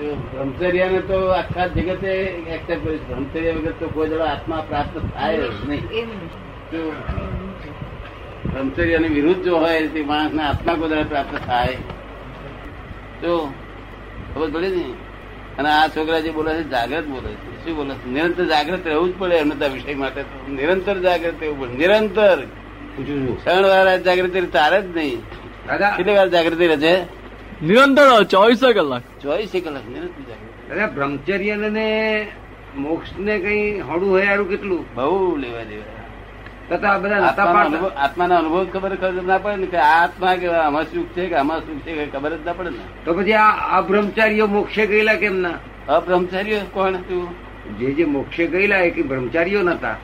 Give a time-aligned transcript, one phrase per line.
[0.00, 2.08] તો બ્રહ્મચર્યને તો આખા જગતે
[2.48, 6.06] એક્સેપ્ટ કરીશ બ્રહ્મચર્ય વગર તો કોઈ જરા આત્મા પ્રાપ્ત થાય જ નહીં.
[8.52, 11.66] બ્રહ્મચર્યની વિરુદ્ધ જો હોય તે માણસના આત્મા કોઈ પ્રાપ્ત થાય.
[13.20, 13.52] તો
[14.34, 14.84] ખબર પડી ને?
[15.58, 17.64] અને આ છોકરા જે બોલે છે જાગ્રત બોલે છે.
[17.64, 18.08] શું બોલે છે?
[18.08, 20.24] નિરંતર જાગ્રત રહેવું જ પડે એમના વિષય માટે.
[20.50, 21.72] નિરંતર જાગ્રત રહેવું પડે.
[21.72, 22.38] નિરંતર.
[23.44, 25.20] ક્ષણ વાર જાગૃતિ તારે જ નહીં.
[25.96, 27.19] કેટલી વાર જાગૃતિ રહે છે
[27.62, 29.02] નિરંતર ચોવીસે કલાક.
[29.22, 30.34] ચોવીસે કલાક નિરંતર
[30.72, 31.88] અરે બ્રહ્મચર્ય ને
[32.76, 34.82] મોક્ષ ને કઈ હળું હયારું કેટલું?
[34.94, 35.98] બહુ લેવા દેવા
[36.70, 41.22] તથા બધા નતા અનુભવ ખબર ખબર ના પડે ને કે આત્મા કે આમાં સુખ છે
[41.28, 42.84] કે આમાં સુખ છે કે ખબર જ ના પડે ને.
[43.04, 45.56] તો પછી આ અબ્રહ્મચારીઓ મોક્ષે ગયેલા કેમ ના
[45.96, 47.24] અબ્રહ્મચારીઓ કોણ તું
[47.78, 49.96] જે જે મોક્ષે ગયેલા એ કે બ્રહ્મચારીઓ નતા.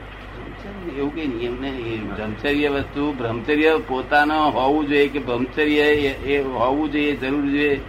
[0.97, 2.15] એવું કઈ નિયમ નહીં.
[2.15, 7.81] બ્રહ્મચર્ય વસ્તુ, બ્રહ્મચર્ય પોતાનો હોવું જોઈએ કે બ્રહ્મચર્ય એ- હોવું જોઈએ, જરૂર જોઈએ.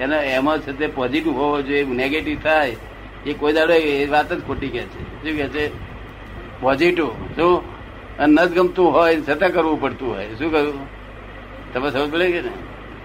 [0.00, 2.76] એના એમાં છે તે પોઝિટિવ હોવો જોઈએ નેગેટિવ થાય.
[3.26, 5.02] એ કોઈ દાડો એ વાત જ ખોટી કે છે.
[5.02, 5.70] શું કે છે?
[6.60, 7.80] પોઝિટિવ શું?
[8.18, 10.26] અને ન ગમતું હોય છતાં કરવું પડતું હોય.
[10.26, 11.00] શું કરવું
[11.72, 12.50] તમે સમજ પડે કે ને?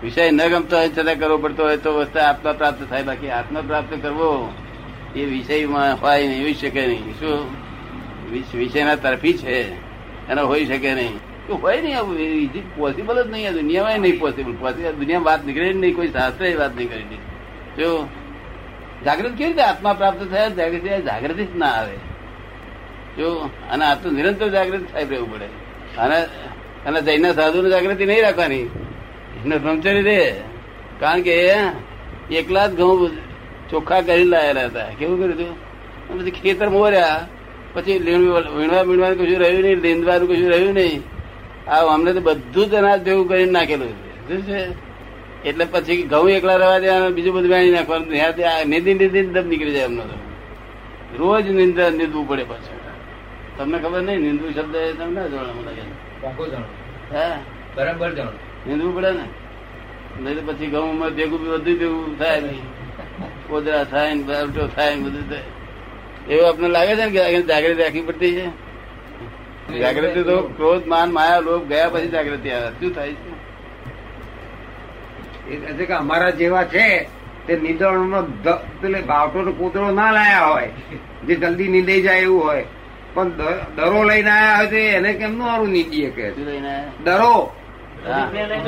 [0.04, 3.04] વિષય ન ગમતો હોય છતાં કરવો પડતો હોય તો વસ્તુ આત્મા પ્રાપ્ત થાય.
[3.04, 4.54] બાકી આત્મા પ્રાપ્ત કરવો
[5.16, 7.14] એ વિષયમાં હોય નહીં એવી શકે નહીં.
[7.14, 7.65] શું?
[8.56, 9.74] વિષયના તરફી છે.
[10.30, 11.16] એનો હોઈ શકે નહીં.
[11.62, 12.18] હોય નહીં આવું?
[12.76, 16.76] પોસિબલ જ નહીં દુનિયામાં નહીં પોસિબલ પોસિબલ દુનિયામાં વાત નીકળે જ નહીં, કોઈ શાસ્ત્ર વાત
[16.76, 17.10] નહીં
[17.78, 18.08] જો
[19.06, 20.50] જાગૃત કેવી રીતે આત્મા પ્રાપ્ત થયા?
[20.50, 21.96] જાગૃતિ જાગૃતિ જ ના આવે.
[23.18, 25.46] જો, અને આ તો નિરંતર જાગૃતિ સાહેબ રહેવું પડે.
[25.98, 26.24] અને
[26.86, 28.62] અને જૈન સાધુ જાગૃતિ નહીં રાખવાની.
[29.46, 30.32] એને બ્રહ્મચર્ય દે
[31.00, 31.54] કારણ કે
[32.32, 33.12] એકલા જ ઘઉં
[33.70, 34.86] ચોખ્ખા કરી લાયેલા હતા.
[35.00, 37.28] કેવું કર્યું હતું પછી ખેતર મોર્યા.
[37.76, 41.04] પછી લીણવા વીણવા વીણવાનું કશું રહ્યું નહીં લીંદવાનું કશું રહ્યું નહીં.
[41.68, 43.92] આ અમને તો બધું જ અનાજ ભેગું કરીને નાખેલું
[44.42, 44.60] છે.
[45.46, 48.08] એટલે પછી ઘઉં એકલા રહેવા દે બીજું બધું વેણી નાખવાનું.
[48.68, 50.18] નિંદી નિંદી દમ નીકળી જાય એમનો તો.
[51.18, 52.80] રોજ નિંદા નિંદવું પડે પાછું.
[53.58, 56.52] તમને ખબર નહીં નિંદવું શબ્દ તમને ના મને લાગે.
[56.52, 56.66] જાણો?
[57.14, 57.40] હા?
[57.76, 58.32] બરાબર જાણો.
[58.68, 59.26] નિંદવું પડે ને?
[60.24, 62.64] નહીં તો પછી ઘઉંમાં ભેગું બધું ભેગું થાય નહીં.
[63.48, 64.24] કોદરા થાય ને
[64.76, 65.42] થાય ને બધું થાય.
[66.30, 68.66] એવું આપણને લાગે છે ને કે જાગૃતિ રાખવી પડતી છે?
[69.80, 72.70] જાગૃતિ તો ક્રોધ માન માયા લોભ ગયા પછી જાગૃતિ આવે.
[72.70, 73.46] શું થાય છે?
[75.50, 77.08] એ કે અમારા જેવા છે
[77.48, 80.70] તે નિંદણનો ધ- પેલે બાવટો નો કૂતરો ના લાયા હોય.
[81.28, 82.66] જે જલ્દી નીંદાઈ જાય એવું હોય.
[83.14, 83.30] પણ
[83.76, 86.32] દરો લઈને આયા હોય તો એને કેમનું સારું નીંદીએ કે?
[86.32, 86.86] શું લઈને આયા?
[87.04, 87.56] દરો.
[88.06, 88.60] નથી.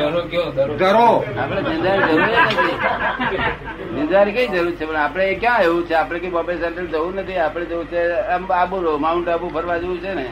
[4.31, 4.85] કઈ જરૂર છે?
[4.85, 5.93] પણ આપણે ક્યાં એવું છે?
[5.93, 7.37] આપણે કઈ બોમ્બે સેન્ટ્રલ જવું નથી.
[7.37, 10.29] આપણે જવું છે આમ આબુ માઉન્ટ આબુ ફરવા જવું છે ને.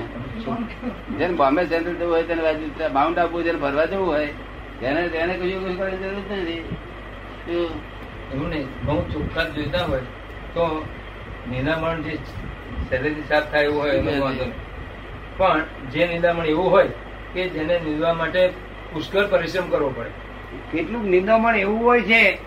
[1.18, 4.28] જેને બોમ્બે સેન્ટ્રલ જવું હોય તેને બાજુ માઉન્ટ આબુ જેને ફરવા જવું હોય
[4.80, 6.76] તેને તેને કશું કશું કરવાની જરૂર જ નથી.
[7.46, 7.70] શું?
[8.34, 8.68] એવું નહીં.
[8.86, 10.02] બહુ ચોખ્ખા જોઈતા હોય
[10.54, 10.86] તો
[11.52, 12.18] નિંદામણ જે
[12.90, 14.54] શરીરથી સાફ થાય એવું હોય એનો વાંધો નહીં.
[15.38, 15.62] પણ
[15.92, 16.90] જે નિદામણ એવું હોય
[17.34, 18.65] કે જેને નિંદવા માટે
[18.96, 20.10] પુષ્કળ પરિશ્રમ કરવો પડે.
[20.72, 22.38] કેટલું નિંદામણ એવું હોય છે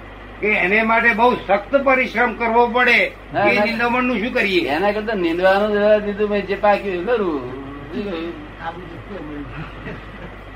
[0.40, 3.12] કે એને માટે બહુ સખ્ત પરિશ્રમ કરવો પડે.
[3.34, 4.68] એ નિંદામણનું શું કરીએ?
[4.68, 7.58] એના કરતા નિંદવાનું દીધું મેં જે પાક્યું કરું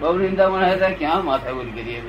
[0.01, 2.03] બહુ નિંદામણ હોય ત્યારે ક્યાં માથા બોલ કરીએ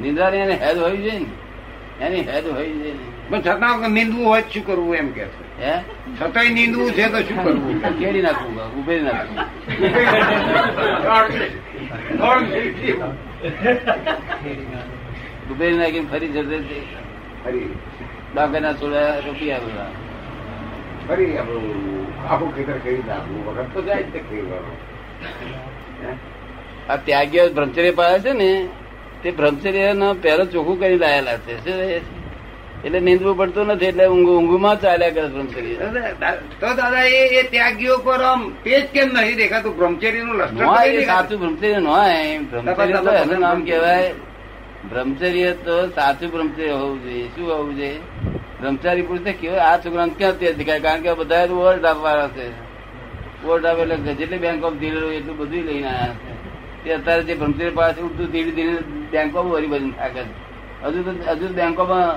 [0.00, 2.06] નિંદાની એને હેદ હોવી જોઈએ ને.
[2.06, 3.30] એની હેદ હોવી જોઈએ ને.
[3.30, 5.64] પણ છતાં નિંદવું હોય શું કરવું એમ કે છે?
[5.64, 5.80] હે?
[6.20, 7.98] છતાંય નિંદવું છે તો શું કરવું?
[7.98, 8.74] કેડી નાખવું.
[8.74, 9.38] ઉભેરી નાખવું.
[15.50, 16.58] ઉભેરી નાખીને ફરી જશે
[17.44, 17.68] ફરી.
[18.34, 19.90] ડાકરના છોડા રૂપિયા આવેલા
[21.08, 21.66] ફરી આપણું
[22.30, 23.40] આખું ખેતર કરી નાખવું.
[23.46, 24.72] વખત તો જાય જ ખેડવાનો.
[26.90, 28.50] આ ત્યાગીઓ બ્રહ્મચર્ય પાડે છે ને
[29.22, 31.54] તે બ્રહ્મચર્ય નો પહેલો ચોખ્ખું કરી લાયેલા છે?
[32.84, 35.76] એટલે નીંદવું પડતું નથી એટલે ઊંઘ ઊંઘમાં ચાલ્યા કરે બ્રહ્મચર્ય.
[36.60, 39.72] તો દાદા એ એ ત્યાગીઓ પર આમ પેજ કેમ નહીં દેખાતું?
[39.78, 41.04] બ્રહ્મચર્યનું લક્ષણ?
[41.12, 42.18] સાચું બ્રહ્મચર્ય નોય
[42.50, 44.10] બ્રહ્મચર્ય તો એનું નામ કહેવાય.
[44.90, 47.26] બ્રહ્મચર્ય તો સાચું બ્રહ્મચર્ય હોવું જોઈએ.
[47.34, 48.00] શું હોવું જોઈએ?
[48.60, 52.46] બ્રહ્મચારી પુરુષ કેવાય આ છોકરાને ક્યાં તે દેખાય કારણ કે બધા વોટ આપવાના છે.
[53.44, 56.32] વોટ આપે એટલે જેટલી બેંક ઓફ ધીરે એટલું બધું લઈને આવ્યા છે.
[56.82, 58.74] તે અત્યારે જે બ્રહ્મચર્ય પાસે ઉડતું ધીરે ધીરે
[59.12, 60.22] બેંકો વરી બધી થાકે
[60.82, 62.08] હજુ તો હજુ બેંકોમાં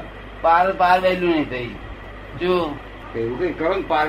[0.43, 1.69] પાર પાર વેલ્યુ નહીં થઈ.
[2.41, 2.55] જો.
[3.87, 4.05] પાર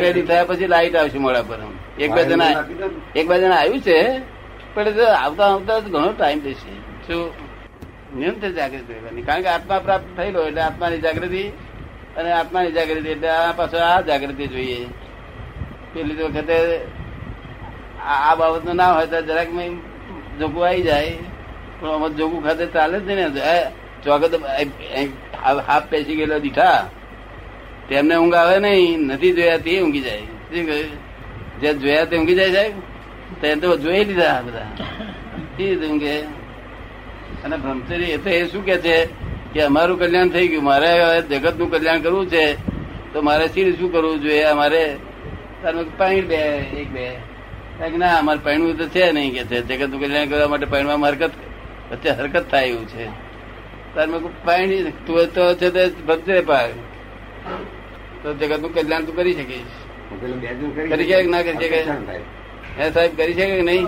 [0.00, 0.44] વેલ્યુ થયા.
[0.44, 1.58] પછી લાઈટ આવશે મોડા પર
[1.98, 2.50] એક બે જણા
[3.16, 3.98] એક બે જણા આવ્યું છે
[4.74, 4.86] પણ
[5.24, 6.72] આવતા આવતા ઘણો ટાઈમ થશે.
[7.06, 7.22] શું
[8.18, 9.22] નિરંતર જાગૃતિ રહેવાની.
[9.22, 11.42] કારણ કે આત્મા પ્રાપ્ત થયેલો એટલે આત્માની જાગૃતિ
[12.16, 14.80] અને આત્માની જાગૃતિ એટલે આ પાછળ આ જાગૃતિ જોઈએ.
[15.92, 16.56] પેલી તો વખતે
[18.06, 19.70] આ આ બાબતનું ના હોય તો જરાક મેં
[20.38, 21.12] જોગું આવી જાય.
[21.80, 23.52] પણ આમાં જોગું ખાતે ચાલે જ નહીં ને.
[24.04, 24.40] ચોગત
[25.66, 26.90] હાફ પેસી ગયેલો દીઠા.
[27.88, 30.18] તેમને ઊંઘ આવે નહીં, નથી જોયા તે ઊંઘી જાય.
[30.18, 31.60] શું કહ્યું?
[31.60, 32.72] જે જોયા તે ઊંઘી જાય સાહેબ?
[33.40, 34.66] તો એ તો જોઈ લીધા બધા.
[35.58, 36.20] તે જ ઊંઘે?
[37.44, 39.04] અને બ્રહ્મચર્ય એ તો એ શું કે છે
[39.52, 40.64] કે અમારું કલ્યાણ થઈ ગયું.
[40.64, 42.54] મારે જગતનું કલ્યાણ કરવું છે.
[43.12, 44.42] તો મારે શી શું કરવું જોઈએ?
[44.42, 44.96] અમારે
[45.98, 46.42] પાણી બે,
[46.80, 47.08] એક બે.
[47.98, 49.60] ના, અમારે પૈણવું તો છે નહીં કે છે.
[49.62, 51.30] જગતનું કલ્યાણ કરવા માટે પૈણવામાં હરકત
[51.90, 53.21] વચ્ચે હરકત થાય એવું છે.
[53.94, 56.70] પાણી તું તો છે તે ભક્તે પાડ
[58.22, 59.74] તો જગતનું કલ્યાણ તું કરી શકીશ.
[60.90, 61.80] કરી શકે ના કરી શકે?
[62.78, 63.86] હે સાહેબ કરી શકે કે નહીં?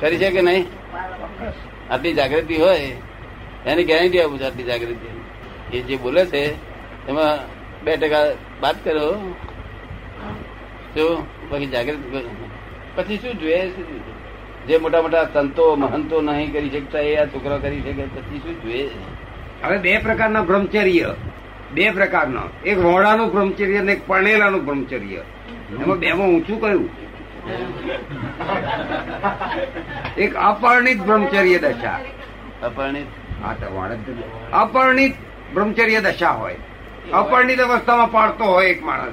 [0.00, 0.66] કરી શકે નહીં?
[1.90, 2.92] આટલી જાગૃતિ હોય
[3.66, 5.08] એની ગેરંટી આપું છું આટલી જાગૃતિ.
[5.72, 6.42] એ જે બોલે છે
[7.08, 7.38] એમાં
[7.84, 8.24] બે ટકા
[8.62, 9.06] વાત કરો.
[10.96, 12.26] જો બાકી જાગૃતિ.
[12.96, 13.66] પછી શું જોઈએ?
[13.70, 14.13] શું જોઈએ?
[14.68, 18.62] જે મોટા મોટા સંતો મહંતો નહીં કરી શકતા એ આ છોકરા કરી શકે પછી શું
[18.62, 18.90] જોઈએ?
[19.64, 21.14] હવે બે પ્રકારના બ્રહ્મચર્ય.
[21.74, 22.42] બે પ્રકારના.
[22.66, 25.16] એક રોડાનું બ્રહ્મચર્ય અને એક પરણેલાનું બ્રહ્મચર્ય.
[25.82, 26.88] એમાં બેમાં ઊંચું કયું?
[30.16, 32.00] એક અપરણિત બ્રહ્મચર્ય દશા.
[32.62, 33.06] અપરણિત?
[33.44, 33.86] હા તો
[34.52, 35.14] અપરણિત
[35.54, 36.56] બ્રહ્મચર્ય દશા હોય.
[37.12, 39.12] અપરણિત અવસ્થામાં પાડતો હોય એક માણસ?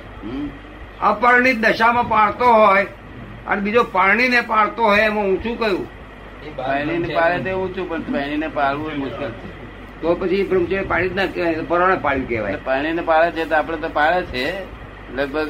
[1.01, 2.87] અપરણિત દશામાં પાડતો હોય
[3.47, 5.87] અને બીજો પાણીને પાડતો હોય એમાં ઊંચું કયું?
[6.57, 9.47] પાણીને પાળે તો પાડે તે ઊંચું પણ પાણીને પાડવું એ મુશ્કેલ છે.
[10.01, 12.55] તો પછી બ્રહ્મચર્ય પાણી જ ના કહેવાય પરણે પાણી કહેવાય.
[12.55, 14.45] પાણીને પાડે છે તો આપણે તો પાડે છે.
[15.15, 15.49] લગભગ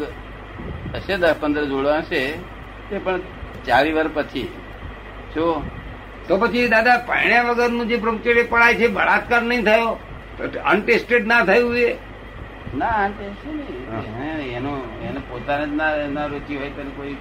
[0.95, 2.21] હશે દસ પંદર જોડવા હશે
[2.89, 3.19] તે પણ
[3.65, 4.47] ચારી વાર પછી.
[5.35, 5.61] જો
[6.27, 9.99] તો પછી દાદા પાણ્યા વગરનું જે બ્રહ્મચર્ય પડાય છે બળાત્કાર નહીં થયો?
[10.65, 11.95] અનટેસ્ટેડ ના થયું એ?
[12.77, 14.55] ના અનટેસ્ટેડ નહીં.
[14.57, 14.73] એનો
[15.07, 17.17] એને પોતાને જ ના ના રુચિ હોય તેને કોઈ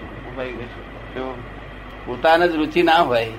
[2.07, 3.33] પોતાને જ રુચિ ના હોય.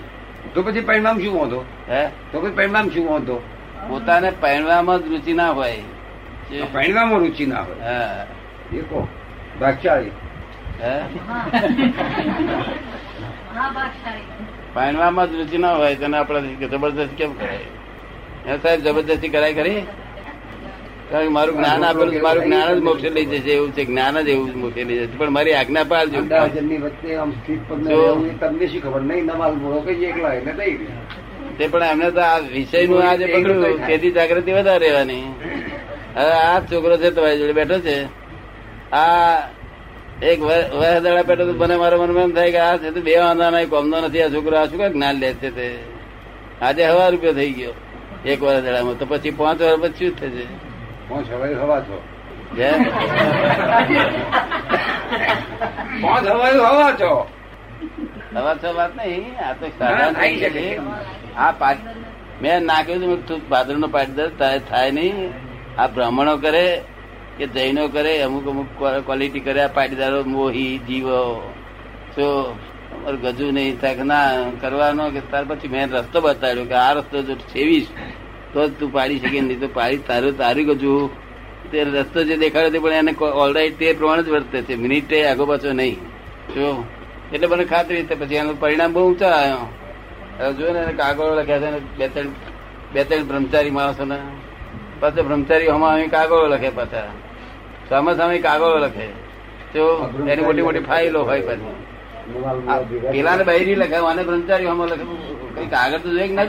[0.53, 1.65] તો પછી પરિણામ શું વાંધો?
[1.89, 2.07] હે?
[2.31, 3.35] તો પછી પરિણામ શું વાંધો?
[3.89, 5.77] પોતાને પહેરવામાં જ રુચિ ના હોય.
[6.73, 7.75] પહેરવામાં રુચિ ના હોય.
[7.75, 8.25] હા.
[8.73, 9.07] એ કહો.
[9.59, 10.11] ભાગશાળી.
[10.81, 11.01] હે?
[14.73, 18.57] પહેરવામાં જ રુચિ ના હોય તેને આપણે જબરદસ્તી કેમ કરાય?
[18.57, 19.81] સાહેબ જબરદસ્તી કરાય ખરી?
[21.11, 24.27] કારણ કે મારું જ્ઞાન આપેલું મારું જ્ઞાન જ મોક્ષે લઈ જશે એવું છે જ્ઞાન જ
[24.33, 25.15] એવું મોક્ષે લઈ જશે.
[25.19, 29.01] પણ મારી આજ્ઞા પાડજો અમદાવાદની વચ્ચે આમ સ્થિત તમને શું ખબર?
[29.09, 30.75] નહીં નમાલ બોલો કઈ એકલા એટલે થઈ
[31.57, 35.25] તે પણ એમને તો આ વિષયનું આજે પકડ્યું તેથી જાગૃતિ વધારે રહેવાની.
[36.15, 37.95] હવે આ છોકરો છે તમારી જોડે બેઠો છે.
[39.01, 39.35] આ
[40.31, 40.39] એક
[40.79, 43.69] વહેદાડા બેઠો તો મને મારા મનમાં એમ થાય કે આ છે તો બે વાંધા નહીં
[43.73, 45.67] કોમનો નથી આ છોકરો આ શું કાંઈ જ્ઞાન લે છે તે.
[46.65, 47.73] આજે હવા રૂપિયો થઈ ગયો
[48.31, 50.45] એક વરસદાડામાં તો પછી પાંચ વર્ષ પછી શું થશે?
[51.11, 51.97] પાંચ હવાઈ હવા છો.
[52.57, 52.69] હે?
[56.27, 57.11] હવાઈ હવા છો.
[58.35, 60.89] હવા છો વાત નહીં આ તો ના, સાધારણ.
[61.37, 61.77] આ પાટ
[62.41, 65.29] મેં નાખ્યું કહ્યું તું ભાદર નો પાટીદાર થાય નહીં.
[65.77, 66.65] આ બ્રાહ્મણો કરે
[67.37, 71.19] કે જૈનો કરે અમુક અમુક ક્વોલિટી કરે આ પાટીદારો મોહી જીવો.
[72.15, 72.27] તો
[72.95, 73.79] અમારું ગજુ નહીં.
[73.81, 74.31] થાય ના
[74.61, 77.87] કરવાનો કે ત્યાર પછી મેં રસ્તો બતાવ્યો કે આ રસ્તો જો સેવીશ.
[78.53, 81.09] તો જ તું પાડી શકે નહીં તો પાડી તારું તારું ગજુ
[81.71, 84.75] તે રસ્તો જે દેખાડ્યો તે પણ એને ઓલરાઈટ તે પ્રમાણે જ વર્તે છે.
[84.75, 85.95] મિનિટે આગો પાછો નહીં.
[86.55, 86.83] જો.
[87.33, 90.53] એટલે મને ખાતરી છે પછી એનું પરિણામ બહુ ઊંચા આવ્યો.
[90.53, 92.27] જો ને કાગળો લખ્યા છે ને બે ત્રણ
[92.93, 94.17] બે ત્રણ બ્રહ્મચારી માણસોને.
[94.99, 97.03] પાછા બ્રહ્મચારી હમણાં અહીં કાગળો લખે પાછા.
[97.89, 99.07] સામે સામે કાગળો લખે.
[99.73, 101.90] તો એની મોટી મોટી ફાઇલો હોય પાછી.
[102.33, 105.05] નમાલ ને બહેરી ભેગા પેલાને બૈરી લખે અને બ્રહ્મચારી હમણાં લખે
[105.55, 106.45] કઈ કાગળ તો જોઈ ના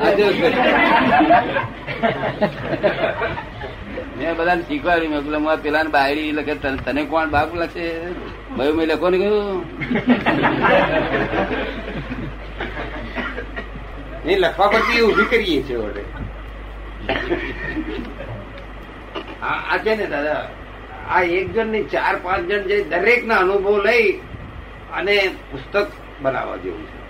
[4.19, 5.13] મેં બધાને શીખવાડ્યું.
[5.13, 7.87] મેં પેલા પેલા ને બાયરી લખે તને કોણ બાપ લખશે
[8.57, 9.59] ભાઈ મેં લખો ને કહ્યું
[14.27, 16.05] એ લખવા પરથી ઊભી કરીએ છીએ
[19.43, 20.43] આ આ છે ને દાદા
[21.11, 24.09] આ એક જણ ને ચાર પાંચ જણ જે દરેક ના અનુભવ લઈ
[24.97, 25.17] અને
[25.51, 25.89] પુસ્તક
[26.23, 27.01] બનાવવા જેવું છે.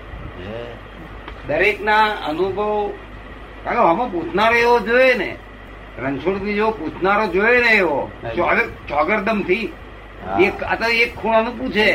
[1.48, 2.90] દરેક ના અનુભવ
[3.64, 5.30] કારણ કે આમાં પૂછનારો એવો જોઈએ ને
[5.98, 8.10] રણછોડથી જેવો પૂછનારો જોઈએ ને એવો
[8.88, 9.72] ચોગરદમથી.
[10.40, 11.88] એક આ તો એક ખૂણાનું પૂછે.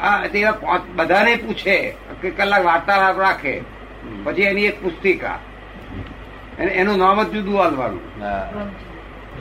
[0.00, 1.76] હા તે એવા બધાને પૂછે
[2.36, 3.54] કલાક વાર્તાલાપ રાખે.
[4.24, 5.38] પછી એની એક પુસ્તિકા.
[6.58, 8.00] એનું નામ જ જુદું આલવાનું.
[8.20, 8.50] હા.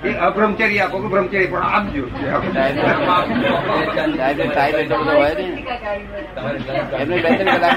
[0.04, 2.04] એ અબ્રહ્મચર્ય આપો કે બ્રહ્મચર્ય પણ આપજો
[4.54, 5.46] સાહેબ એટલો બધો હોય ને
[7.00, 7.76] એમને બે ત્રણ કલાક.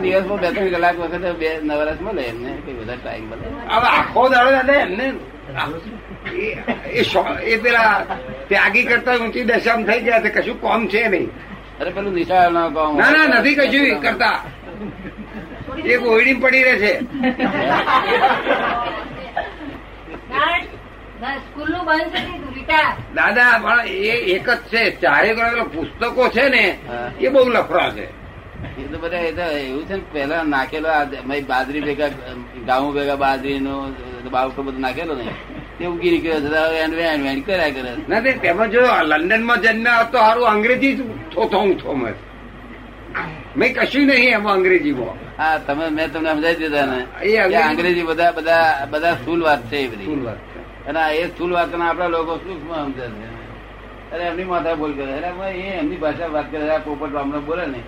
[0.00, 3.46] દિવસમાં બે ત્રણ કલાક વખતે બે નવરાશ મળે એમને કઈ વધારે ટાઈમ મળે.
[3.68, 5.06] હવે આખો દાડો દાદા એમને
[7.44, 7.92] એ- પેલા
[8.48, 11.28] ત્યાગી કરતા ઊંચી દશામાં થઈ ગયા છે કશું કોમ છે નહીં.
[11.80, 12.92] અરે પેલું નિશાળ ના કોમ.
[12.96, 14.36] ના ના નથી કશું કરતા.
[15.86, 16.92] એક ગોળી પડી રહે છે
[20.30, 20.62] સ્કૂલનું બંધ કરી દીધું વિચાર
[23.14, 24.82] દાદા પણ એ એક જ છે.
[25.00, 25.34] ચારે
[25.74, 26.64] પુસ્તકો છે ને
[27.20, 28.06] એ બહુ લફરા છે.
[28.78, 30.88] એ તો બધા એ તો એવું છે ને પેલા નાખેલો
[31.48, 32.08] બાજરી ભેગા
[32.66, 33.74] ગાઉ ભેગા બાજરીનો
[34.30, 35.24] બાવટો બધું નાખેલો ને
[35.78, 40.12] તે ઉગી નીકળ્યો છે એન વેણ વેણ કર્યા કરે નથી તેમાં જો લંડનમાં જન્મ્યા હોત
[40.12, 41.00] તો સારું અંગ્રેજી જ
[41.34, 42.14] થોથો થોમસ
[43.56, 45.42] મેં કશું નહીં એમાં અંગ્રેજીમાં.
[45.42, 49.62] હા તમે મેં તમને સમજાવી દીધા ને એ અંગ્રેજી- અંગ્રેજી બધા બધા બધા સ્થુલ વાત
[49.70, 50.24] છે એ બધી.
[50.24, 50.49] વાત છે?
[50.90, 53.40] અને એ સ્થુલ વાત આપડા લોકો સૂક્ષ્મ સમજે છે.
[54.10, 55.12] અરે એમની માથા બોલ કરે.
[55.12, 57.82] અરે એ એમની ભાષા વાત કરે પોપટ રામનો બોલે ને.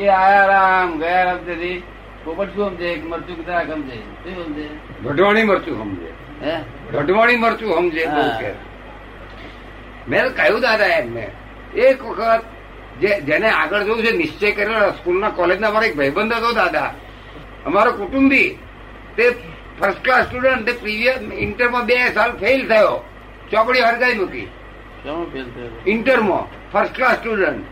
[0.00, 1.82] એ આયા રામ ગયા રામ તેથી
[2.24, 3.02] પોપટ શું સમજે?
[3.04, 3.96] મરચું કીધા સમજે?
[3.96, 4.68] શું સમજે?
[5.04, 6.12] ગઢવાણી મરચું સમજે.
[6.46, 6.60] હે?
[6.92, 8.08] ગઢવાણી મરચું સમજે.
[10.08, 11.30] મેં કહ્યું દાદા એમને
[11.76, 12.42] એક વખત
[13.00, 16.94] જે જેને આગળ જવું છે નિશ્ચય કરેલો સ્કૂલના કોલેજના મારા એક ભાઈબંધ હતો દાદા.
[17.66, 18.58] અમારો કુટુંબી.
[19.16, 19.30] તે
[19.80, 23.04] ફર્સ્ટ ક્લાસ સ્ટુડન્ટ પ્રીવિયસ ઇન્ટરમાં બે સાલ ફેલ થયો.
[23.50, 24.48] ચોપડી હરગાઈ મૂકી.
[25.86, 27.66] ઇન્ટરમાં ફર્સ્ટ ક્લાસ સ્ટુડન્ટ?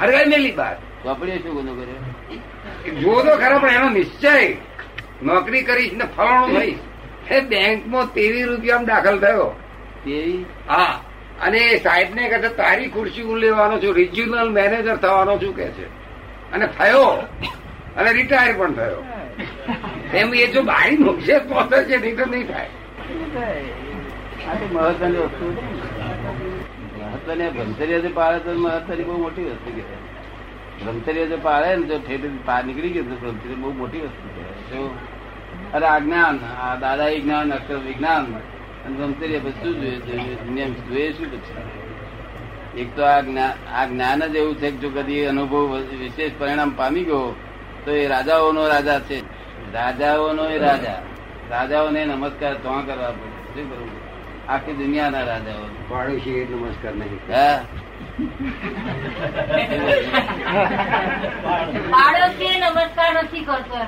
[0.00, 0.52] હરગાઈ મેલી?
[0.52, 0.74] બાર.
[0.74, 3.00] ચોપડીએ શું ગુનો કર્યો?
[3.00, 4.56] જો તો ખરા પણ એનો નિશ્ચય.
[5.22, 6.78] નોકરી કરીશ ને ફલાણું થઈશ.
[7.30, 9.60] એ બેંકમાં તેવી રૂપિયામાં દાખલ થયો.
[10.04, 10.44] તેવી?
[10.68, 11.04] હા.
[11.42, 15.86] અને સાહેબ ને કહે તારી ખુરશી હું લેવાનો છું રિજિયોનલ મેનેજર થવાનો છું કે છે.
[16.52, 17.04] અને થયો.
[17.96, 19.04] અને રિટાયર પણ થયો.
[20.14, 22.70] એમ એ જો બારી મોક્ષે પહોંચે છે નહીં તો નહીં થાય
[24.68, 25.46] મહત્વની વસ્તુ
[27.02, 30.00] મહત્વની આ બ્રહ્મચર્ય જે પાળે તો મહત્વની બહુ મોટી વસ્તુ કહેવાય
[30.82, 34.86] બ્રહ્મચર્ય જે પાળે ને જો ઠેઠ પાર નીકળી ગયું તો બ્રહ્મચર્ય બહુ મોટી વસ્તુ કહેવાય
[35.72, 38.26] અરે આ જ્ઞાન આ દાદા જ્ઞાન અક્ષર વિજ્ઞાન
[38.82, 41.82] અને બ્રહ્મચર્ય બધું જોઈએ જોઈએ દુનિયામાં જોઈએ શું પછી
[42.76, 46.70] એક તો આ જ્ઞાન આ જ્ઞાન જ એવું છે કે જો કદી અનુભવ વિશેષ પરિણામ
[46.74, 47.28] પામી ગયો
[47.84, 49.16] તો એ રાજાઓનો રાજા છે
[49.74, 51.02] રાજાઓનો એ રાજા.
[51.50, 53.30] રાજાઓને નમસ્કાર તો કરવા પડે.
[53.54, 54.12] શું કરવું?
[54.48, 55.66] આખી દુનિયાના રાજાઓ.
[55.88, 57.64] પાડોશી નમસ્કાર નહીં હા.
[61.90, 63.80] પાડોશી નમસ્કાર નથી કરતો.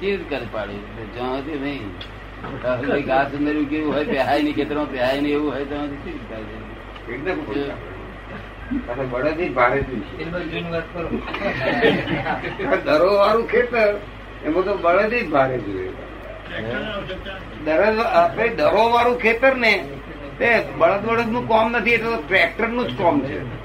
[0.00, 0.78] ચીજ કર પાડી
[1.14, 1.94] જ્યાં નહીં.
[2.88, 3.02] ભાઈ
[3.36, 4.56] અંદર કેવું હોય પહેહાય નહીં
[5.22, 7.14] નહીં એવું હોય તો ચીજ કરે.
[7.14, 7.74] એકદમ ખોટા.
[8.86, 10.22] પાછા બળદથી જ ભારે જ છે.
[10.22, 11.08] એ બધી જૂની વાત કરો.
[12.84, 13.94] દરો વાળું ખેતર.
[14.44, 15.92] એમાં તો બળદ જ ભારે જોઈએ.
[17.64, 19.72] દરદ આપણે દરો વાળું ખેતર ને
[20.38, 23.62] તે બળદ બળદનું કોમ નથી એટલે ટ્રેક્ટરનું જ કોમ છે.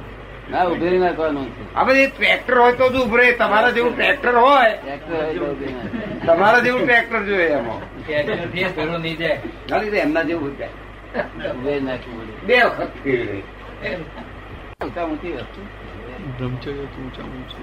[0.52, 1.76] ના ઉભેરી નાખવાનું છે.
[1.76, 1.84] આ
[2.18, 4.72] ટ્રેક્ટર હોય તો જ ઉભરે તમારા જેવું ટ્રેક્ટર હોય.
[6.26, 7.82] તમારા જેવું ટ્રેક્ટર જોઈએ એમાં.
[9.70, 10.70] ના લીધે એમના જેવું થાય.
[11.52, 11.80] ઉભેરી
[12.46, 12.90] બે વખત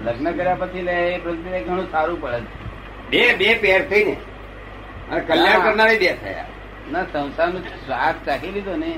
[0.05, 2.74] લગ્ન કર્યા પછી લે એ પ્રત્યે ઘણું સારું પડે.
[3.09, 4.15] બે બે પેર થઈને.
[5.11, 6.45] અને કલ્યાણ કરનારી બે થયા.
[6.91, 8.97] ના સંસારનો શાક ચાખી લીધો ને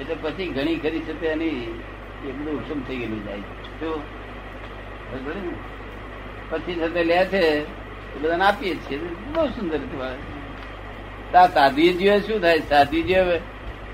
[0.00, 3.38] એટલે પછી ઘણી ખરી છે તેની એ બધું ઉત્તમ થઈ ગયેલું જાય
[3.80, 4.02] તો?
[6.50, 7.66] પછી તે લે છે એ
[8.22, 8.98] બધાને આપીએ છીએ.
[9.32, 9.78] બહુ સુંદર
[11.38, 12.58] આ સાધ્વીજીઓ શું થાય?
[12.58, 13.24] સાધ્વીજીઓ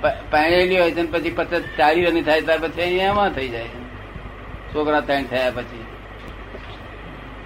[0.00, 3.68] પ- પહેરેલી હોય છે પછી પચાસ ચાલી અને થાય ત્યાર પછી અહીંયા એમાં થઈ જાય.
[4.74, 5.84] છોકરા ત્રણ થયા પછી.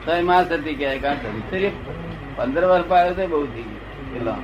[0.08, 1.70] તો માં સતી કહેવાય કે
[2.36, 4.12] પંદર વર્ષ પાડે તો બહુ થઈ ગયું.
[4.12, 4.36] પેલા.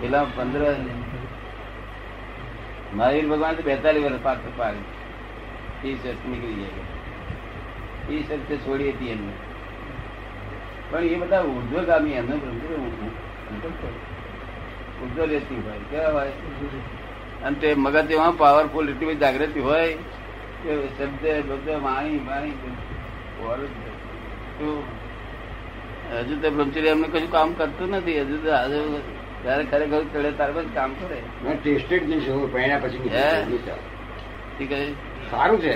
[0.00, 0.62] પેલા પંદર
[2.94, 4.80] મહાવીર ભગવાન તો બેતાલીસ વર્ષ પાછળ પાડે.
[5.80, 6.84] ત્રીસ વર્ષ નીકળી જાય
[8.06, 9.34] ત્રીસ શર્ટ છોડી હતી એમને.
[10.90, 12.36] પણ એ બધા ઉર્ધ્વગામી એમને
[15.02, 16.32] ઉર્ધ્વ રહેતી હોય, કેવા હોય?
[17.44, 19.94] અને તે મગજ એમાં પાવરફુલ એટલી બધી જાગૃતિ હોય
[20.62, 22.50] કે શબ્દ બધે વાણી વાણી
[26.10, 28.20] હજુ તો બ્રહ્મચર્ય એમને કશું કામ કરતું નથી.
[28.20, 28.48] હજુ તો
[29.44, 31.18] જયારે ખરેખર ચડે તાર પછી કામ કરે.
[31.44, 32.98] મેં ટેસ્ટેડ નહીં છું પહેણ્યા પછી?
[34.58, 34.72] ઠીક
[35.30, 35.74] સારું છે.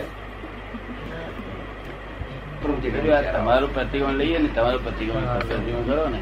[3.32, 6.20] તમારું પ્રતિક્રમણ લઈએ ને તમારું પ્રતિક્રમણ પ્રતિક્રમણ કરો ને.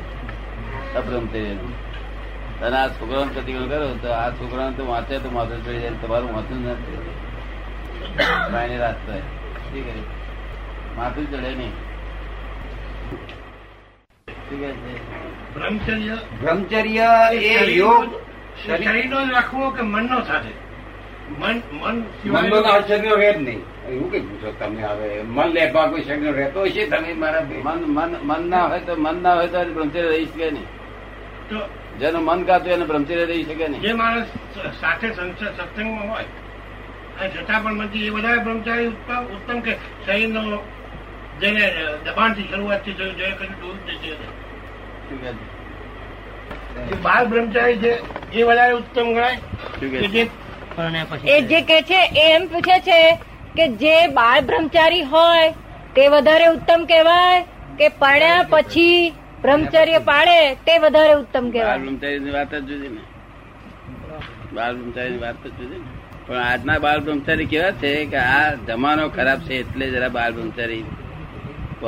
[0.99, 1.55] અબ્રહ્મચર્ય
[2.67, 6.31] અને આ છોકરાનું પ્રતિક્રમણ કરો તો આ છોકરાને તો વાંચે તો માથું ચડી જાય તમારું
[6.33, 7.01] માથું નથી.
[8.83, 9.23] રાત થાય.
[9.71, 10.22] ઠીક છે
[10.97, 11.73] માથું ચડે નહીં.
[15.55, 16.17] બ્રહ્મચર્ય.
[16.41, 18.11] બ્રહ્મચર્ય એ યોગ
[18.65, 20.53] શરીરનો જ રાખવો કે મનનો સાથે?
[21.41, 22.73] મન મન મનનો તો
[23.17, 23.61] રહે જ નહીં.
[23.89, 25.23] એવું કઈ પૂછો તમે હવે?
[25.23, 29.17] મન લેવા કોઈ શરીરનો રહેતો હશે તમે મારા મન મન મન ના હોય તો મન
[29.23, 30.69] ના હોય તો બ્રહ્મચર્ય રહી શકે નહીં.
[32.01, 33.83] જેનું મન કાતું એને બ્રહ્મચર્ય રહી શકે નહીં.
[33.83, 34.29] જે માણસ
[34.81, 36.29] સાથે સત્સંગમાં હોય
[37.21, 39.73] અને છતાં પણ પછી એ વધારે બ્રહ્મચારી ઉત્તમ ઉત્તમ કે
[40.07, 40.43] શરીરનો
[41.43, 41.65] જેને
[42.05, 44.13] દબાણથી શરૂઆતથી થયું છે એ દૂર જશે?
[46.89, 47.93] જે બાળ બ્રહ્મચારી છે
[48.35, 49.39] એ વધારે ઉત્તમ ગણાય
[51.27, 53.01] એ જે કે છે એ એમ પૂછે છે
[53.57, 55.49] કે જે બાળ બ્રહ્મચારી હોય
[55.95, 57.41] તે વધારે ઉત્તમ કહેવાય
[57.79, 59.01] કે પડ્યા પછી
[59.43, 62.33] બ્રહ્મચર્ય પાડે તે વધારે ઉત્તમ બાળ કહેવાય.
[62.33, 63.03] વાત જ જુદી ને.
[64.53, 64.77] બાળ
[65.19, 65.79] વાત જ ને.
[66.27, 70.85] પણ આજના બાળ બ્રહ્મચારી કેવા છે કે આ જમાનો ખરાબ છે એટલે જરા બાળ બ્રહ્મચારી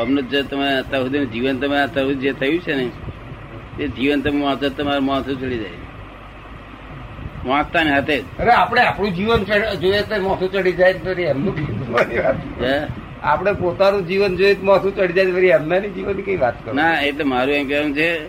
[0.01, 2.91] અમને જે તમે અત્યાર સુધી જીવન તમે અત્યાર સુધી જે થયું છે ને
[3.79, 5.71] તે જીવન તમે વાંચો તો તમારું માથું ચડી જાય.
[7.47, 11.55] વાંચતા ને હાથે અરે આપણે આપણું જીવન જોઈએ તો મોથું ચડી જાય તો એમનું?
[13.23, 16.75] આપણે પોતાનું જીવન જોઈએ તો મોથું ચડી જાય ફરી એમના જીવન કઈ વાત કરો?
[16.75, 18.27] ના એટલે મારું એમ કહેવાનું છે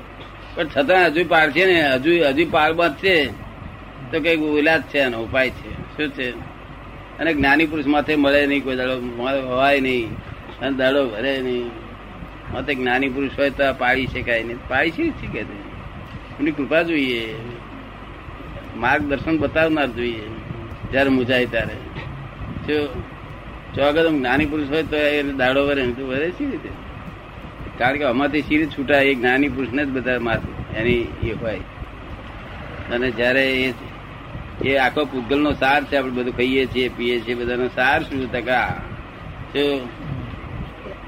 [0.55, 3.27] પણ છતાં હજુ પાર છે ને હજુ હજુ પાર બાદ છે
[4.11, 5.97] તો કંઈક ઇલાજ છે એનો ઉપાય છે.
[5.97, 6.29] શું છે?
[7.19, 9.01] અને જ્ઞાની પુરુષ માથે મળે નહીં કોઈ દાડો
[9.47, 10.34] હોય નહીં.
[10.61, 11.71] અને દાડો ભરે નહીં.
[12.69, 14.57] એક જ્ઞાની પુરુષ હોય તો આ પાડી શકાય નહીં.
[14.67, 17.35] પાડી છે કે એની કૃપા જોઈએ.
[18.75, 20.21] માર્ગદર્શન બતાવનાર જોઈએ.
[20.91, 21.75] જયારે મુજાય ત્યારે.
[22.67, 22.87] જો
[23.75, 26.69] જો અગર જ્ઞાની પુરુષ હોય તો એ દાડો વરે તો વરે શી રીતે?
[27.77, 29.05] કારણ કે આમાંથી સીરી છૂટાય?
[29.05, 30.77] એ જ્ઞાની પુરુષને જ બધા માથે.
[30.77, 31.59] એની એ હોય.
[32.91, 33.73] અને જયારે એ
[34.61, 38.31] એ આખો પૂતગલ નો સાર છે, આપણે બધું કહીએ છીએ, પીએ છીએ, બધાનો સાર શું
[39.53, 39.89] શું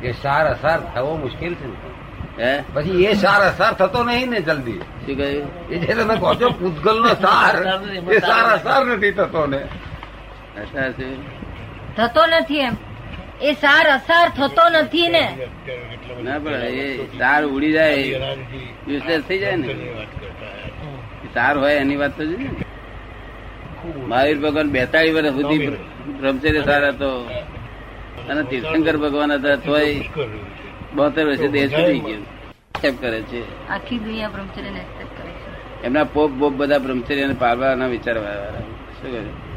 [0.03, 1.97] એ સાર અસાર થવો મુશ્કેલ છે
[2.43, 2.63] હે?
[2.73, 4.71] પછી એ સાર અસાર થતો નહીં ને જલ્દી.
[4.71, 5.69] શું કહ્યું?
[5.69, 7.81] એ જે તમે કહો છો પૂતગલ નો સાર
[8.13, 9.59] એ સાર અસાર નથી થતો ને.
[11.97, 12.73] થતો નથી એમ.
[13.41, 15.47] એ સાર અસાર થતો નથી ને.
[16.23, 19.73] ના પણ એ સાર ઉડી જાય યુઝલેસ થઈ જાય ને.
[21.33, 22.49] સાર હોય એની વાત તો છે ને.
[24.07, 27.29] મહાવીર ભગવાન બેતાળી વર્ષ સુધી બ્ર- બ્રહ્મચર્ય સાર હતો
[28.29, 29.95] અને તીર્થંકર ભગવાન હતા તોય
[30.95, 32.91] બોતેર વર્ષે દેહ છૂટી ગયો.
[33.01, 33.67] કરે છે.
[33.67, 35.83] આખી દુનિયા બ્રહ્મચર્ય ને કરે છે.
[35.83, 38.49] એમના પોપ બોપ બધા બ્રહ્મચર્ય અને પાળવાના વિચારવા
[39.01, 39.47] શું કરે?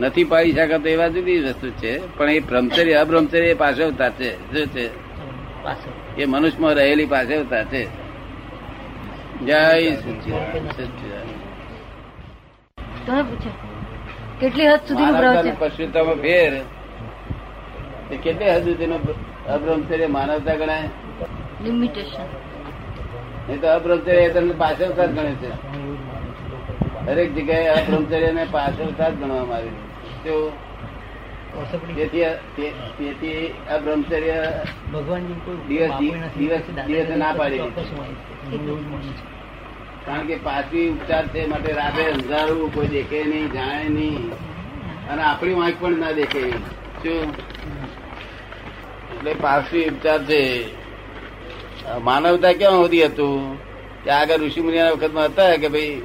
[0.00, 4.36] નથી પાડી શકાતો એવા જુદી વસ્તુ છે પણ એ બ્રહ્મચર્ય અબ્રહ્મચર્ય એ પાછળતા છે.
[4.36, 4.90] શું છે?
[6.16, 7.84] એ મનુષ્યમાં રહેલી પાછળતા છે.
[9.40, 9.96] જય.
[13.06, 13.50] તમે પૂછો.
[14.40, 15.04] કેટલી હદ સુધી
[16.22, 16.64] ફેર
[18.16, 18.96] કેટલી હદ તેનો
[19.54, 20.88] અબ્રહ્મચર્ય માનવતા ગણાય?
[21.64, 22.26] લિમિટેશન
[23.52, 25.50] એ તો અબ્રહ્મચર્ય તમને પાછળતા જ ગણે છે.
[27.06, 29.70] દરેક જગ્યાએ અબ્રહ્મચર્ય ને પાછળતા જ ગણવામાં આવે
[30.24, 30.34] છે.
[31.96, 32.26] તેથી
[35.68, 37.68] દિવસ દિવસ ના પાડી
[40.06, 44.30] કારણ કે પાછી ઉપચાર છે માટે રાતે અંધારું કોઈ દેખે નહીં જાણે નહીં.
[45.10, 46.44] અને આપણી વાંખ પણ ના દેખે.
[47.02, 47.26] શું?
[49.22, 50.64] એટલે પારસી ઉપચાર છે
[51.98, 53.58] માનવતા ક્યાં સુધી હતું?
[54.04, 56.02] કે આગળ ઋષિ મુનિના વખતમાં હતા કે ભાઈ,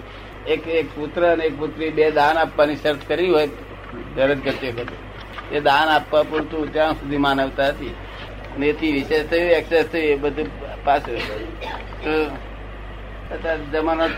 [0.48, 3.50] એક એક પુત્ર અને એક પુત્રી બે દાન આપવાની શરત કરી હોય
[4.16, 5.56] દરજ કરતી વખતે.
[5.56, 7.96] એ દાન આપવા પૂરતું ત્યાં સુધી માનવતા હતી.
[8.56, 11.20] અને એથી વિશેષ થયું, એક્સેસ થયું, એ બધું પાસે
[13.72, 14.12] જમાનો જ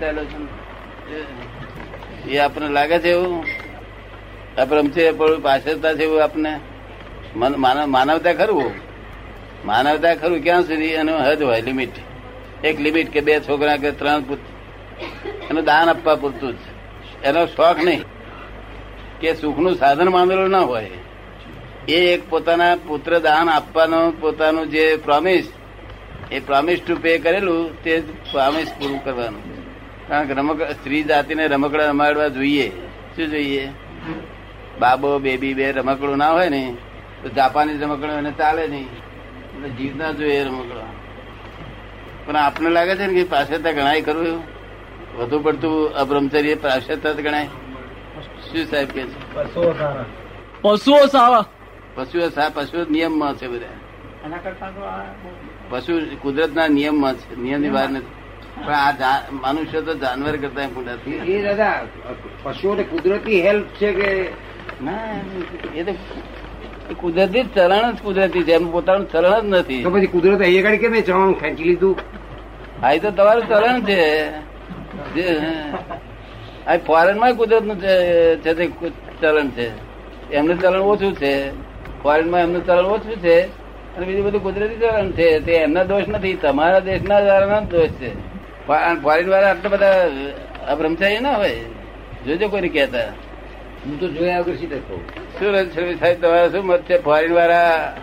[0.00, 2.30] ચાલ્યો છે.
[2.30, 3.44] એ આપણને લાગે છે એવું?
[4.58, 6.75] અપરમ છે પણ પાછળતા છે એવું માનવ-
[7.86, 8.72] માનવતા ખરું?
[9.64, 10.84] માનવતા ખરું ક્યાં સુધી?
[10.84, 11.90] એનો હદ હોય, લિમિટ.
[12.64, 16.56] એક લિમિટ કે બે છોકરા કે ત્રણ પુત્ર એનું દાન આપવા પૂરતું જ.
[17.24, 18.02] એનો શોખ નહીં.
[19.20, 20.90] કે સુખનું સાધન માનેલું ના હોય.
[21.88, 25.52] એ એક પોતાના પુત્ર દાન આપવાનો, પોતાનું જે પ્રોમિસ
[26.32, 28.00] એ પ્રોમિસ ટુ પે કરેલું, તે
[28.32, 29.42] પ્રોમિસ પૂરું કરવાનું.
[30.08, 32.68] કારણ કે રમકડા સ્ત્રી જાતિને રમકડા રમાડવા જોઈએ.
[33.16, 33.68] શું જોઈએ?
[34.78, 36.76] બાબો, બેબી બે રમકડું ના હોય ને
[37.26, 38.86] તો જાપાનીઝ રમકડું એને ચાલે નહીં.
[38.86, 40.80] એટલે જીત ના જોઈએ રમકડો.
[42.26, 44.44] પણ આપને લાગે છે ને કે પાશ્ચાત્ય ગણાય કરવું એવું?
[45.18, 47.44] વધુ પડતું અબ્રહ્મચર્ય પાશ્ચાત્ય જ ગણાય?
[48.24, 49.34] શું સાહેબ કે છે?
[50.62, 51.44] પશુઓ સારા.
[51.94, 53.66] પશુઓ સા પશુ નિયમમાં છે બધા.
[55.70, 58.06] પશુ કુદરતના નિયમમાં છે નિયમની બહાર નથી.
[58.66, 60.92] પણ આ જા- મનુષ્ય તો જાનવર કરતા પૂડા
[61.26, 61.82] એ દાદા
[62.42, 64.32] પશુઓને કુદરતી હેલ્પ છે કે?
[64.84, 65.20] ના
[65.74, 65.92] એ તો
[66.94, 68.52] કુદરતી ચલણ જ કુદરતી છે.
[68.52, 69.82] એમનું પોતાનું ચલણ જ નથી.
[69.82, 71.96] તો પછી કુદરત અહીંયા ગાડી કેમ એ ચવાણું ખેંચી લીધું.
[72.82, 74.28] આ એ તો તમારું ચલણ છે.
[76.66, 78.70] આ ફોરેનમાં કુદરતનું છે તે
[79.20, 79.70] ચલણ છે.
[80.32, 81.50] એમનું ચલણ ઓછું છે.
[82.02, 83.40] ફોરેનમાં એમનું ચલણ ઓછું છે.
[83.96, 85.40] અને બીજું બધું કુદરતી ચલણ છે.
[85.40, 86.34] તે એમના દોષ નથી.
[86.34, 88.10] તમારા દેશના દ્વારા જ દોષ છે.
[88.66, 90.10] ફોરેન વાળા આટલા બધા
[90.68, 91.56] અબ્રહ્મચારી ના હોય?
[92.26, 93.25] જોજો કોઈને કહેતા.
[93.86, 95.08] હું તો જોયા વગર સીધે કહું.
[95.38, 96.98] શું રજછવી સાહેબ તમારા શું મત છે?
[97.02, 97.96] ફોરેન વાળા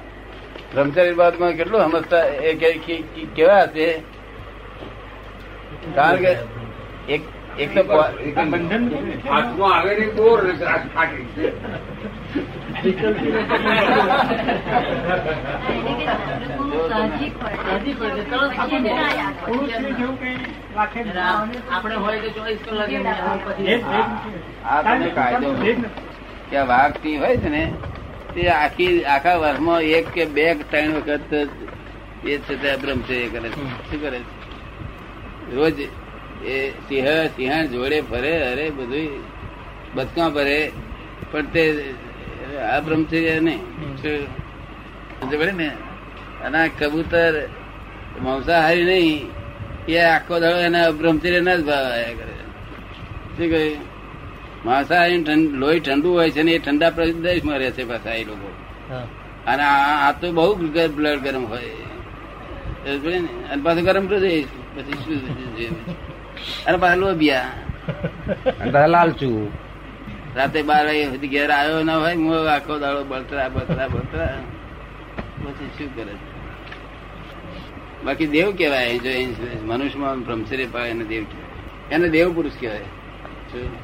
[0.73, 2.19] બ્રહ્મચારી બાબતમાં કેટલું સમજતા?
[2.25, 4.01] એ કે- કે- કે- કેવા હશે?
[5.95, 6.35] કારણ કે
[7.09, 7.21] એક
[7.59, 8.01] એક તો
[9.29, 10.51] હાથમાં આવે ને દોર
[21.69, 22.41] આપણે હોય તો
[23.65, 23.83] એમ
[24.65, 25.49] આ કાયદો
[26.49, 27.63] કે વાઘ સિંહ હોય છે ને
[28.33, 31.31] તે આખી આખા વર્ષમાં એક કે બે ત્રણ વખત
[32.25, 32.69] એ છે તે
[33.29, 33.61] કરે છે.
[33.89, 35.55] શું કરે છે?
[35.55, 35.77] રોજ
[36.45, 39.07] એ સિંહ સિંહ જોડે ફરે અરે બધું
[39.95, 40.59] બચકા ભરે
[41.31, 41.63] પણ તે
[42.57, 43.61] આ બ્રહ્મચર્ય નહીં?
[45.55, 45.71] ને
[46.45, 47.33] અને આ કબૂતર
[48.21, 49.29] માંસાહારી નહીં
[49.87, 52.33] એ આખો દાડો એના બ્રહ્મચર્ય ના જ ભાવ આવ્યા કરે
[53.37, 53.77] શું કહ્યું
[54.65, 58.49] માંસાહારી લોહી ઠંડુ હોય છે ને એ ઠંડા પ્રદેશમાં રહે છે પાછા એ લોકો.
[59.47, 61.61] અને આ તો બહુ બ્લડ ગરમ હોય?
[63.51, 65.75] અને પાછું ગરમ પ્રદેશ પછી શું?
[66.67, 69.62] અને પાછું લોભિયા લાલચું
[70.35, 74.39] રાતે બાર વાગે સુધી ઘેર આવ્યો ના હોય હું આખો દાડો બળતરા બળતરા બળતરા.
[75.45, 76.11] પછી શું કરે
[78.03, 79.09] બાકી દેવ કહેવાય જો
[79.65, 81.95] મનુષ્યમાં બ્રહ્મચર્ય પાડે એને દેવ કહેવાય.
[81.95, 82.79] એને દેવ પુરુષ કહેવાય.
[83.51, 83.75] શું?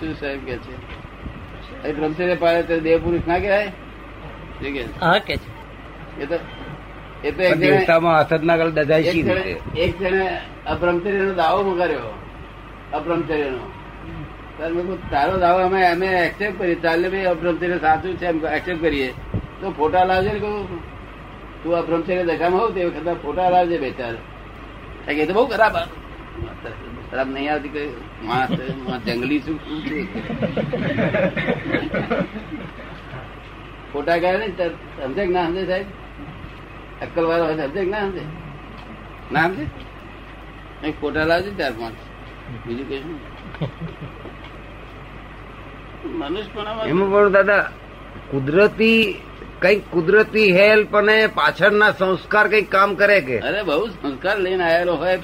[0.00, 1.88] શું સાહેબ કે છે?
[1.88, 3.66] એ બ્રહ્મચર્ય પાડે તો દેવ પુરુષ ના કહેવાય?
[3.66, 4.84] શું કે
[6.22, 6.34] એ તો
[7.24, 12.18] એ તો એક જણે- દેવતામાં ના ગળ એક જણે એક જણે અબ્રહ્મચર્ય નો દાવો કર્યો
[12.92, 13.72] અબ્રહ્મચર્ય નો
[14.58, 16.76] તારો દાવો અમે અમે એક્સેપ્ટ કરીએ.
[16.84, 19.08] ચાલે ભાઈ અભ્રમચર્ય સાચું છે એમ એક્સેપ્ટ કરીએ.
[19.60, 20.80] તો ફોટા લાવજે ને કહું.
[21.62, 24.14] તું અભ્રમચર્ય દશામાં હોવ તે વખત ફોટા લાવજે બે ચાર.
[25.04, 25.76] કારણ કે એ તો બહુ ખરાબ.
[27.10, 27.90] ખરાબ નહીં આવતી કઈ
[28.28, 28.52] માણસ
[29.06, 30.06] જંગલી શું શું?
[33.92, 34.46] ફોટા ગયા ને
[35.02, 35.88] સમજે ના સમજે સાહેબ?
[37.02, 38.24] અક્કલ વાળો હોય સમજે ના સમજે?
[39.32, 39.64] ના સમજે?
[41.00, 41.96] ફોટા લાવજે ચાર પાંચ
[42.64, 43.18] બીજું કઈ શું?
[46.90, 47.62] એમાં પણ દાદા
[48.30, 49.00] કુદરતી
[49.62, 53.36] કંઈક કુદરતી હેલ્પ અને પાછળના સંસ્કાર કંઈક કામ કરે કે?
[53.38, 55.16] અરે બહુ સંસ્કાર લઈને આવેલો હોય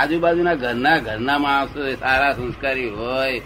[0.00, 3.40] આજુબાજુના ઘરના ઘરના માણસો સારા સંસ્કારી હોય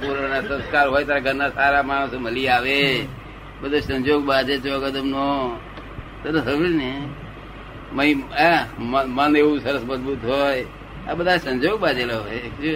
[0.00, 2.78] પૂર્વના સંસ્કાર હોય તારા ઘરના સારા માણસો મળી આવે.
[3.60, 5.28] બધો સંજોગ બાજે ચોગદમ નો?
[6.22, 6.90] તો સમજ ને
[9.16, 10.64] મન એવું સરસ મજબૂત હોય.
[11.08, 12.72] આ બધા સંજોગ બાજેલા હોય છે?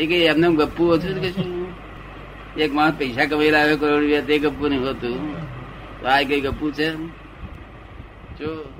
[0.00, 1.50] એ કઈ એમને એમ ગપ્પુ ઓછું કે શું
[2.56, 5.40] એક માણસ પૈસા કમાઈ લાવ્યો કરોડ રૂપિયા, તે ગપ્પુ નહીં હોતું.
[6.00, 6.94] તો આ કઈ ગપ્પુ છે?
[8.38, 8.79] જો.